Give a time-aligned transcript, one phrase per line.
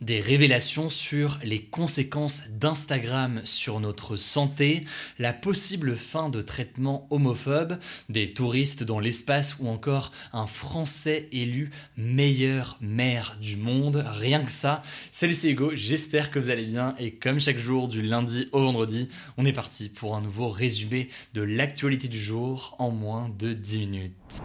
[0.00, 4.84] Des révélations sur les conséquences d'Instagram sur notre santé,
[5.18, 7.78] la possible fin de traitements homophobes,
[8.08, 14.04] des touristes dans l'espace ou encore un Français élu meilleur maire du monde.
[14.06, 14.82] Rien que ça.
[15.10, 18.60] Salut c'est Hugo, j'espère que vous allez bien et comme chaque jour du lundi au
[18.60, 23.52] vendredi, on est parti pour un nouveau résumé de l'actualité du jour en moins de
[23.52, 24.40] 10 minutes.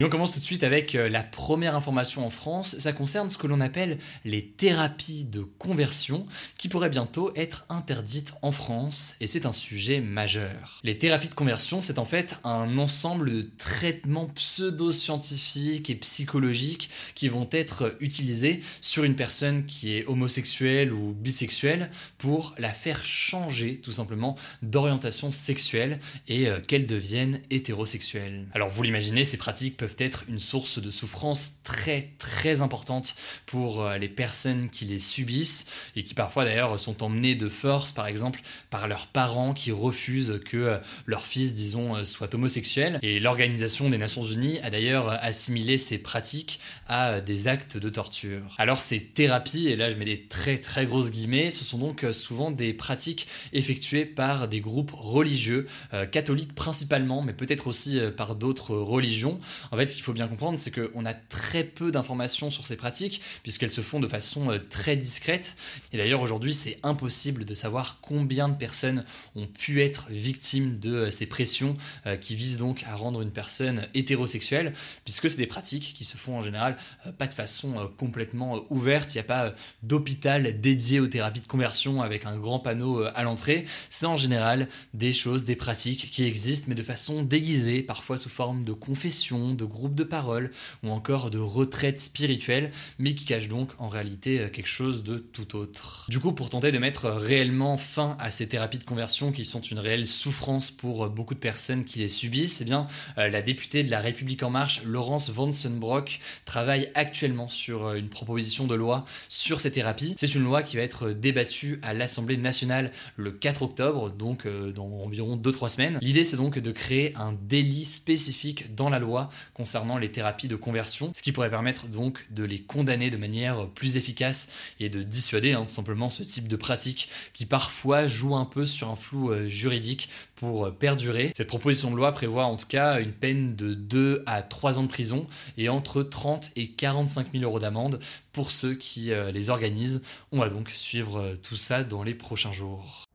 [0.00, 2.76] Et on commence tout de suite avec euh, la première information en France.
[2.78, 6.22] Ça concerne ce que l'on appelle les thérapies de conversion
[6.56, 10.80] qui pourraient bientôt être interdites en France et c'est un sujet majeur.
[10.84, 17.28] Les thérapies de conversion, c'est en fait un ensemble de traitements pseudo-scientifiques et psychologiques qui
[17.28, 23.80] vont être utilisés sur une personne qui est homosexuelle ou bisexuelle pour la faire changer
[23.80, 28.46] tout simplement d'orientation sexuelle et euh, qu'elle devienne hétérosexuelle.
[28.54, 33.14] Alors vous l'imaginez, ces pratiques peuvent être une source de souffrance très très importante
[33.46, 37.92] pour euh, les personnes qui les subissent et qui parfois d'ailleurs sont emmenées de force
[37.92, 42.98] par exemple par leurs parents qui refusent que euh, leur fils disons euh, soit homosexuel
[43.02, 48.54] et l'organisation des Nations Unies a d'ailleurs assimilé ces pratiques à des actes de torture.
[48.58, 52.04] Alors ces thérapies et là je mets des très très grosses guillemets ce sont donc
[52.12, 55.66] souvent des pratiques effectuées par des groupes religieux
[56.10, 59.40] catholiques principalement mais peut-être aussi par d'autres religions
[59.78, 63.20] fait, ce qu'il faut bien comprendre, c'est qu'on a très peu d'informations sur ces pratiques,
[63.42, 65.56] puisqu'elles se font de façon euh, très discrète.
[65.92, 69.04] Et d'ailleurs, aujourd'hui, c'est impossible de savoir combien de personnes
[69.36, 73.30] ont pu être victimes de euh, ces pressions euh, qui visent donc à rendre une
[73.30, 74.72] personne hétérosexuelle,
[75.04, 76.76] puisque c'est des pratiques qui se font en général
[77.16, 79.14] pas de façon complètement ouverte.
[79.14, 83.22] Il n'y a pas d'hôpital dédié aux thérapies de conversion avec un grand panneau à
[83.22, 83.64] l'entrée.
[83.90, 88.28] C'est en général des choses, des pratiques qui existent, mais de façon déguisée, parfois sous
[88.28, 90.50] forme de confession, de groupe de parole
[90.82, 95.18] ou encore de retraite spirituelle, mais qui cache donc en réalité euh, quelque chose de
[95.18, 96.06] tout autre.
[96.08, 99.60] Du coup, pour tenter de mettre réellement fin à ces thérapies de conversion qui sont
[99.60, 102.86] une réelle souffrance pour euh, beaucoup de personnes qui les subissent, eh bien,
[103.18, 108.66] euh, la députée de la République en marche, Laurence Vansenbrock, travaille actuellement sur une proposition
[108.66, 110.14] de loi sur ces thérapies.
[110.16, 114.88] C'est une loi qui va être débattue à l'Assemblée nationale le 4 octobre, donc dans
[115.00, 115.98] environ 2-3 semaines.
[116.00, 120.54] L'idée, c'est donc de créer un délit spécifique dans la loi concernant les thérapies de
[120.54, 125.02] conversion, ce qui pourrait permettre donc de les condamner de manière plus efficace et de
[125.02, 128.94] dissuader hein, tout simplement ce type de pratique qui parfois joue un peu sur un
[128.94, 131.32] flou euh, juridique pour euh, perdurer.
[131.36, 134.84] Cette proposition de loi prévoit en tout cas une peine de 2 à 3 ans
[134.84, 135.26] de prison
[135.56, 137.98] et entre 30 et 45 000 euros d'amende
[138.32, 140.02] pour ceux qui euh, les organisent.
[140.30, 143.07] On va donc suivre tout ça dans les prochains jours.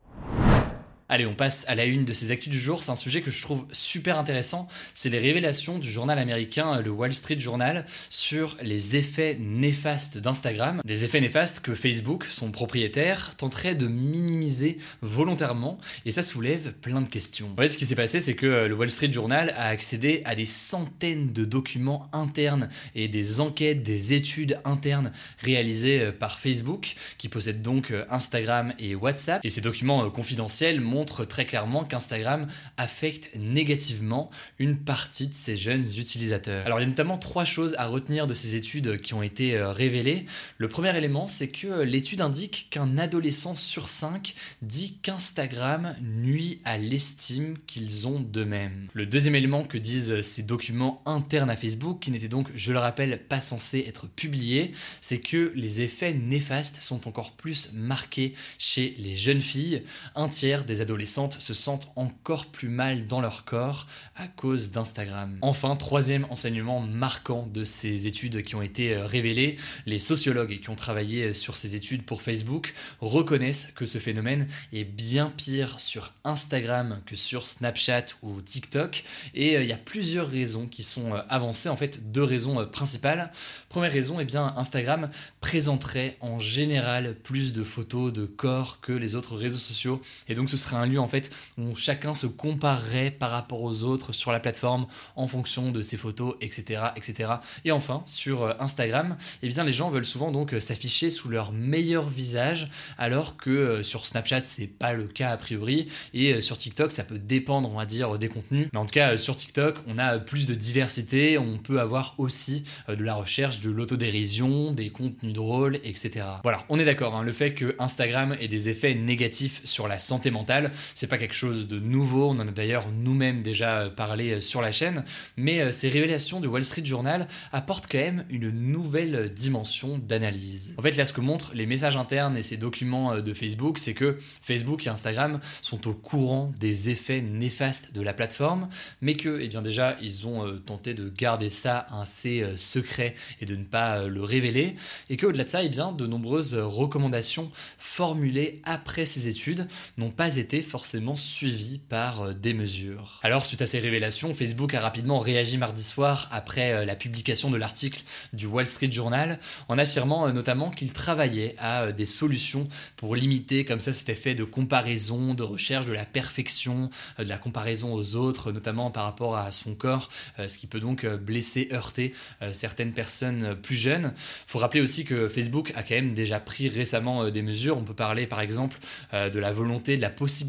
[1.13, 2.81] Allez, on passe à la une de ces actus du jour.
[2.81, 4.67] C'est un sujet que je trouve super intéressant.
[4.95, 10.81] C'est les révélations du journal américain, le Wall Street Journal, sur les effets néfastes d'Instagram.
[10.83, 15.77] Des effets néfastes que Facebook, son propriétaire, tenterait de minimiser volontairement.
[16.07, 17.51] Et ça soulève plein de questions.
[17.51, 20.33] En fait, ce qui s'est passé, c'est que le Wall Street Journal a accédé à
[20.33, 27.29] des centaines de documents internes et des enquêtes, des études internes réalisées par Facebook, qui
[27.29, 29.41] possède donc Instagram et WhatsApp.
[29.45, 32.47] Et ces documents confidentiels très clairement qu'Instagram
[32.77, 36.65] affecte négativement une partie de ses jeunes utilisateurs.
[36.65, 39.55] Alors il y a notamment trois choses à retenir de ces études qui ont été
[39.55, 40.25] euh, révélées.
[40.57, 46.59] Le premier élément, c'est que euh, l'étude indique qu'un adolescent sur cinq dit qu'Instagram nuit
[46.63, 48.87] à l'estime qu'ils ont d'eux-mêmes.
[48.93, 52.71] Le deuxième élément que disent euh, ces documents internes à Facebook, qui n'étaient donc, je
[52.71, 54.71] le rappelle, pas censés être publiés,
[55.01, 59.83] c'est que les effets néfastes sont encore plus marqués chez les jeunes filles.
[60.15, 64.69] Un tiers des adolescents adolescentes se sentent encore plus mal dans leur corps à cause
[64.69, 65.39] d'Instagram.
[65.41, 69.57] Enfin, troisième enseignement marquant de ces études qui ont été euh, révélées,
[69.87, 74.47] les sociologues qui ont travaillé euh, sur ces études pour Facebook reconnaissent que ce phénomène
[74.71, 79.03] est bien pire sur Instagram que sur Snapchat ou TikTok.
[79.33, 83.31] Et euh, il y a plusieurs raisons qui sont avancées, en fait deux raisons principales.
[83.67, 85.09] Première raison, eh bien Instagram
[85.41, 89.99] présenterait en général plus de photos de corps que les autres réseaux sociaux.
[90.27, 93.83] Et donc ce serait un lieu en fait où chacun se comparerait par rapport aux
[93.83, 96.81] autres sur la plateforme en fonction de ses photos, etc.
[96.95, 97.29] etc.
[97.65, 101.29] Et enfin, sur euh, Instagram, eh bien les gens veulent souvent donc euh, s'afficher sous
[101.29, 105.87] leur meilleur visage, alors que euh, sur Snapchat, c'est pas le cas a priori.
[106.13, 108.67] Et sur TikTok, ça peut dépendre, on va dire, des contenus.
[108.73, 112.65] Mais en tout cas, sur TikTok, on a plus de diversité, on peut avoir aussi
[112.87, 116.25] de la recherche, de l'autodérision, des contenus drôles, etc.
[116.43, 119.99] Voilà, on est d'accord, hein, le fait que Instagram ait des effets négatifs sur la
[119.99, 120.62] santé mentale,
[120.95, 124.71] c'est pas quelque chose de nouveau, on en a d'ailleurs nous-mêmes déjà parlé sur la
[124.71, 125.03] chaîne,
[125.37, 130.75] mais ces révélations du Wall Street Journal apportent quand même une nouvelle dimension d'analyse.
[130.77, 133.93] En fait, là, ce que montrent les messages internes et ces documents de Facebook, c'est
[133.93, 138.69] que Facebook et Instagram sont au courant des effets néfastes de la plateforme,
[139.01, 143.55] mais que, eh bien déjà, ils ont tenté de garder ça assez secret et de
[143.55, 144.75] ne pas le révéler,
[145.09, 149.67] et qu'au-delà de ça, eh bien, de nombreuses recommandations formulées après ces études
[149.97, 153.19] n'ont pas été forcément suivies par euh, des mesures.
[153.23, 157.49] Alors, suite à ces révélations, Facebook a rapidement réagi mardi soir après euh, la publication
[157.49, 158.03] de l'article
[158.33, 162.67] du Wall Street Journal en affirmant euh, notamment qu'il travaillait à des solutions
[162.97, 167.37] pour limiter comme ça cet effet de comparaison, de recherche de la perfection, de la
[167.37, 172.13] comparaison aux autres, notamment par rapport à son corps, ce qui peut donc blesser, heurter
[172.51, 174.13] certaines personnes plus jeunes.
[174.15, 177.77] Il faut rappeler aussi que Facebook a quand même déjà pris récemment des mesures.
[177.77, 178.77] On peut parler par exemple
[179.13, 180.42] de la volonté, de la possibilité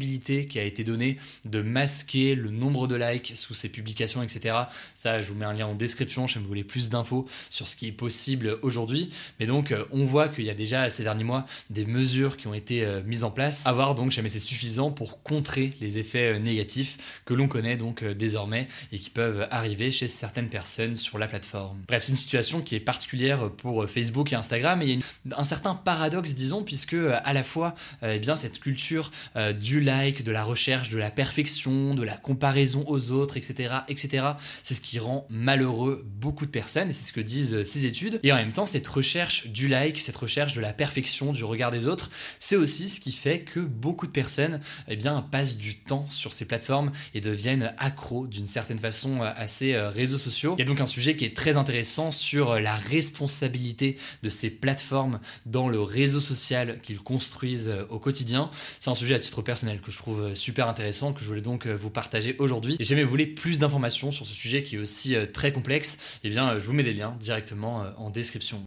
[0.47, 4.55] qui a été donnée de masquer le nombre de likes sous ses publications, etc.
[4.93, 7.75] Ça, je vous mets un lien en description si vous voulez plus d'infos sur ce
[7.75, 9.09] qui est possible aujourd'hui.
[9.39, 12.47] Mais donc, euh, on voit qu'il y a déjà ces derniers mois des mesures qui
[12.47, 13.65] ont été euh, mises en place.
[13.65, 17.77] À voir donc jamais c'est suffisant pour contrer les effets euh, négatifs que l'on connaît
[17.77, 21.81] donc désormais et qui peuvent arriver chez certaines personnes sur la plateforme.
[21.87, 25.39] Bref, c'est une situation qui est particulière pour Facebook et Instagram et il y a
[25.39, 29.11] un certain paradoxe, disons, puisque à la fois, eh bien, cette culture
[29.59, 34.25] du like, de la recherche, de la perfection, de la comparaison aux autres, etc., etc.
[34.63, 38.19] C'est ce qui rend malheureux beaucoup de personnes, c'est ce que disent euh, ces études.
[38.23, 41.71] Et en même temps, cette recherche du like, cette recherche de la perfection, du regard
[41.71, 42.09] des autres,
[42.39, 46.33] c'est aussi ce qui fait que beaucoup de personnes eh bien, passent du temps sur
[46.33, 50.55] ces plateformes et deviennent accros d'une certaine façon à ces euh, réseaux sociaux.
[50.57, 54.49] Il y a donc un sujet qui est très intéressant sur la responsabilité de ces
[54.49, 58.49] plateformes dans le réseau social qu'ils construisent euh, au quotidien.
[58.79, 61.65] C'est un sujet à titre personnel que je trouve super intéressant, que je voulais donc
[61.65, 62.75] euh, vous partager aujourd'hui.
[62.79, 65.51] Et si jamais vous voulez plus d'informations sur ce sujet qui est aussi euh, très
[65.51, 68.65] complexe, eh bien, euh, je vous mets des liens directement en description.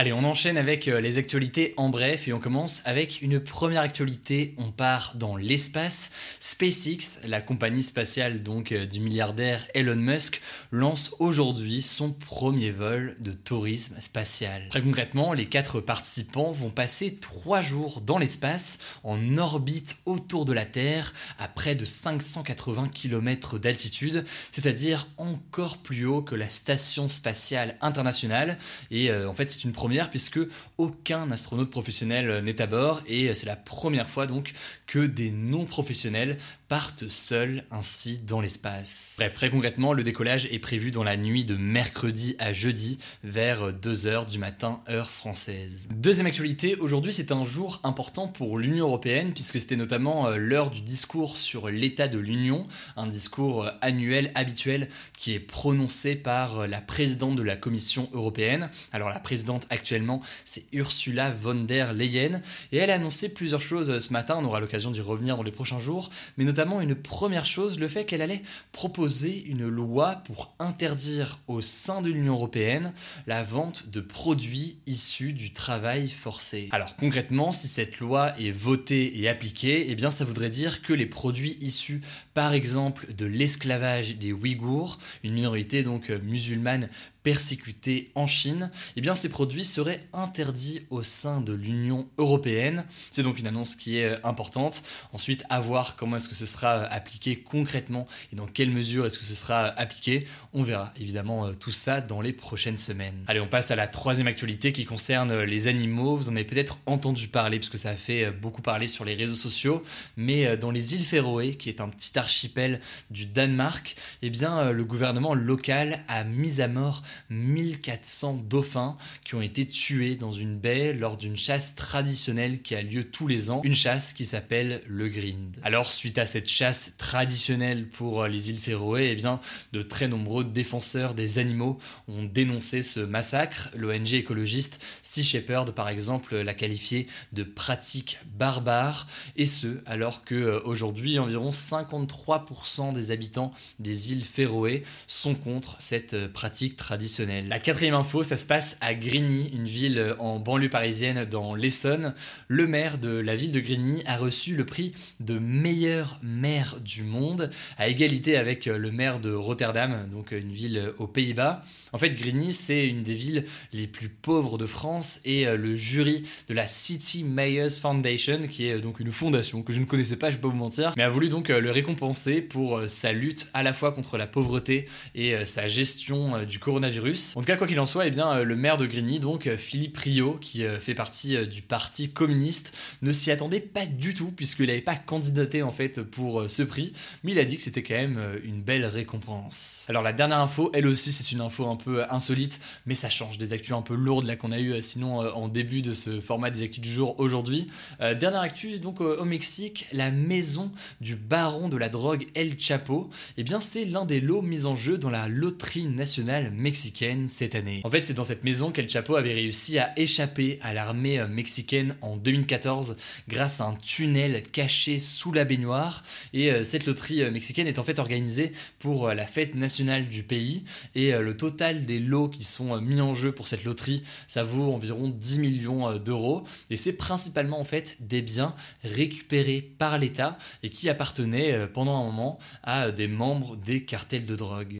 [0.00, 3.82] Allez, on enchaîne avec euh, les actualités en bref et on commence avec une première
[3.82, 4.54] actualité.
[4.56, 6.10] On part dans l'espace.
[6.40, 10.40] SpaceX, la compagnie spatiale donc euh, du milliardaire Elon Musk,
[10.72, 14.70] lance aujourd'hui son premier vol de tourisme spatial.
[14.70, 20.54] Très concrètement, les quatre participants vont passer trois jours dans l'espace en orbite autour de
[20.54, 27.10] la Terre à près de 580 km d'altitude, c'est-à-dire encore plus haut que la station
[27.10, 28.56] spatiale internationale.
[28.90, 30.40] Et euh, en fait, c'est une première puisque
[30.78, 34.52] aucun astronaute professionnel n'est à bord et c'est la première fois donc
[34.86, 36.38] que des non professionnels
[36.68, 39.16] partent seuls ainsi dans l'espace.
[39.18, 43.72] Bref, très concrètement, le décollage est prévu dans la nuit de mercredi à jeudi vers
[43.72, 45.88] 2h du matin heure française.
[45.90, 50.70] Deuxième actualité, aujourd'hui c'est un jour important pour l'Union européenne puisque c'était notamment euh, l'heure
[50.70, 52.62] du discours sur l'état de l'Union,
[52.96, 54.88] un discours euh, annuel habituel
[55.18, 58.70] qui est prononcé par euh, la présidente de la Commission européenne.
[58.92, 62.42] Alors la présidente actuellement, c'est Ursula von der Leyen.
[62.72, 65.52] Et elle a annoncé plusieurs choses ce matin, on aura l'occasion d'y revenir dans les
[65.52, 70.54] prochains jours, mais notamment une première chose, le fait qu'elle allait proposer une loi pour
[70.58, 72.92] interdire au sein de l'Union européenne
[73.26, 76.68] la vente de produits issus du travail forcé.
[76.72, 80.92] Alors concrètement, si cette loi est votée et appliquée, eh bien ça voudrait dire que
[80.92, 82.00] les produits issus
[82.34, 86.88] par exemple de l'esclavage des Ouïghours, une minorité donc musulmane
[87.22, 92.84] persécutés en Chine, eh bien ces produits seraient interdits au sein de l'Union européenne.
[93.10, 94.82] C'est donc une annonce qui est euh, importante.
[95.12, 99.06] Ensuite, à voir comment est-ce que ce sera euh, appliqué concrètement et dans quelle mesure
[99.06, 100.26] est-ce que ce sera appliqué.
[100.52, 103.24] On verra évidemment euh, tout ça dans les prochaines semaines.
[103.26, 106.16] Allez, on passe à la troisième actualité qui concerne les animaux.
[106.16, 109.14] Vous en avez peut-être entendu parler parce que ça a fait beaucoup parler sur les
[109.14, 109.82] réseaux sociaux,
[110.16, 114.84] mais dans les îles Féroé, qui est un petit archipel du Danemark, eh bien le
[114.84, 120.92] gouvernement local a mis à mort 1400 dauphins qui ont été tués dans une baie
[120.92, 125.08] lors d'une chasse traditionnelle qui a lieu tous les ans, une chasse qui s'appelle le
[125.08, 125.56] Grind.
[125.62, 129.40] Alors suite à cette chasse traditionnelle pour les îles Féroé, eh bien
[129.72, 133.70] de très nombreux défenseurs des animaux ont dénoncé ce massacre.
[133.76, 140.34] L'ONG écologiste Sea Shepherd par exemple l'a qualifié de pratique barbare et ce alors que
[140.34, 146.99] euh, aujourd'hui environ 53% des habitants des îles Féroé sont contre cette euh, pratique traditionnelle.
[147.48, 151.54] La quatrième info, ça se passe à Grigny, une ville euh, en banlieue parisienne dans
[151.54, 152.14] l'Essonne.
[152.46, 157.02] Le maire de la ville de Grigny a reçu le prix de meilleur maire du
[157.02, 161.64] monde, à égalité avec euh, le maire de Rotterdam, donc une ville aux Pays-Bas.
[161.94, 166.24] En fait, Grigny, c'est une des villes les plus pauvres de France et le jury
[166.48, 170.30] de la City Mayors Foundation, qui est donc une fondation que je ne connaissais pas,
[170.30, 173.64] je peux pas vous mentir, mais a voulu donc le récompenser pour sa lutte à
[173.64, 176.89] la fois contre la pauvreté et sa gestion du coronavirus.
[177.36, 179.46] En tout cas, quoi qu'il en soit, eh bien, euh, le maire de Grigny, donc
[179.46, 184.14] euh, Philippe Rio, qui euh, fait partie du parti communiste, ne s'y attendait pas du
[184.14, 186.92] tout, puisqu'il n'avait pas candidaté en fait pour ce prix,
[187.22, 189.84] mais il a dit que c'était quand même une belle récompense.
[189.88, 193.38] Alors la dernière info, elle aussi, c'est une info un peu insolite, mais ça change
[193.38, 196.50] des actus un peu lourdes là qu'on a eu sinon en début de ce format
[196.50, 197.70] des actus du jour aujourd'hui.
[197.98, 203.42] dernière actu, donc au Mexique, la maison du baron de la drogue El Chapo, eh
[203.42, 206.79] bien c'est l'un des lots mis en jeu dans la loterie nationale mexicaine
[207.26, 207.80] cette année.
[207.84, 211.28] En fait, c'est dans cette maison qu'El Chapo avait réussi à échapper à l'armée euh,
[211.28, 212.96] mexicaine en 2014
[213.28, 216.02] grâce à un tunnel caché sous la baignoire.
[216.32, 220.22] Et euh, cette loterie euh, mexicaine est en fait organisée pour la fête nationale du
[220.22, 220.64] pays.
[220.94, 224.72] Et le total des lots qui sont mis en jeu pour cette loterie, ça vaut
[224.72, 226.44] environ 10 millions d'euros.
[226.70, 232.04] Et c'est principalement en fait des biens récupérés par l'État et qui appartenaient pendant un
[232.04, 234.79] moment à des membres des cartels de drogue.